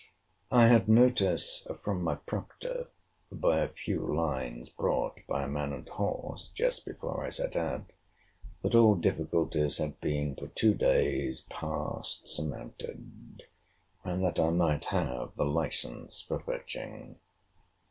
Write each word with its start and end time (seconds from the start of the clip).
I 0.49 0.65
had 0.65 0.89
notice 0.89 1.67
from 1.83 2.01
my 2.03 2.15
proctor, 2.15 2.87
by 3.31 3.59
a 3.59 3.67
few 3.67 3.99
lines 4.01 4.67
brought 4.67 5.19
by 5.27 5.43
a 5.43 5.47
man 5.47 5.73
and 5.73 5.87
horse, 5.87 6.49
just 6.55 6.87
before 6.87 7.23
I 7.23 7.29
set 7.29 7.55
out, 7.55 7.91
that 8.63 8.73
all 8.73 8.95
difficulties 8.95 9.77
had 9.77 10.01
been 10.01 10.33
for 10.35 10.47
two 10.47 10.73
days 10.73 11.41
past 11.51 12.27
surmounted; 12.27 13.43
and 14.03 14.23
that 14.23 14.39
I 14.39 14.49
might 14.49 14.85
have 14.85 15.35
the 15.35 15.45
license 15.45 16.19
for 16.19 16.39
fetching. 16.39 17.17